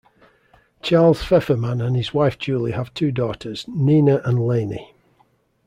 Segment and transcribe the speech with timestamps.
[0.81, 4.95] Charles Fefferman and his wife Julie have two daughters, Nina and Lainie.